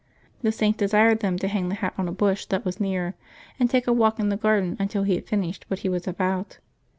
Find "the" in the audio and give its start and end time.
0.41-0.51, 1.69-1.75, 4.29-4.35